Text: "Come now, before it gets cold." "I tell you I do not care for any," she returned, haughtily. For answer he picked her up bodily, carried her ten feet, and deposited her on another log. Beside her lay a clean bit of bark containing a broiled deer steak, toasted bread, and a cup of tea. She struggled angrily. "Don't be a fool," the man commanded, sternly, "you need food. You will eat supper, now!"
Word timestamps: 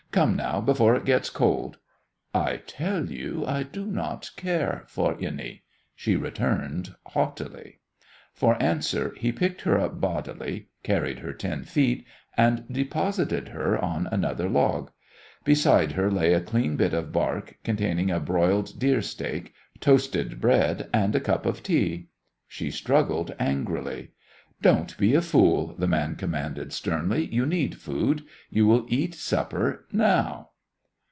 "Come 0.11 0.35
now, 0.35 0.59
before 0.59 0.93
it 0.93 1.05
gets 1.05 1.29
cold." 1.29 1.77
"I 2.33 2.57
tell 2.67 3.05
you 3.09 3.45
I 3.47 3.63
do 3.63 3.85
not 3.85 4.29
care 4.35 4.83
for 4.87 5.15
any," 5.21 5.63
she 5.95 6.17
returned, 6.17 6.95
haughtily. 7.05 7.79
For 8.33 8.61
answer 8.61 9.13
he 9.17 9.31
picked 9.31 9.61
her 9.61 9.79
up 9.79 10.01
bodily, 10.01 10.67
carried 10.83 11.19
her 11.19 11.31
ten 11.31 11.63
feet, 11.63 12.05
and 12.35 12.65
deposited 12.69 13.47
her 13.49 13.77
on 13.79 14.07
another 14.11 14.49
log. 14.49 14.91
Beside 15.45 15.93
her 15.93 16.11
lay 16.11 16.33
a 16.33 16.41
clean 16.41 16.75
bit 16.75 16.93
of 16.93 17.13
bark 17.13 17.57
containing 17.63 18.11
a 18.11 18.19
broiled 18.19 18.77
deer 18.77 19.01
steak, 19.01 19.53
toasted 19.79 20.41
bread, 20.41 20.89
and 20.93 21.15
a 21.15 21.21
cup 21.21 21.45
of 21.45 21.63
tea. 21.63 22.07
She 22.49 22.69
struggled 22.69 23.33
angrily. 23.39 24.11
"Don't 24.61 24.95
be 24.99 25.15
a 25.15 25.23
fool," 25.23 25.73
the 25.79 25.87
man 25.87 26.15
commanded, 26.15 26.71
sternly, 26.71 27.25
"you 27.25 27.47
need 27.47 27.77
food. 27.81 28.21
You 28.51 28.67
will 28.67 28.85
eat 28.89 29.15
supper, 29.15 29.87
now!" 29.91 30.49